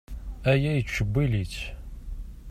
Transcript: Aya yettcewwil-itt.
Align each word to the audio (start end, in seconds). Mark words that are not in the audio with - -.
Aya 0.51 0.71
yettcewwil-itt. 0.75 1.59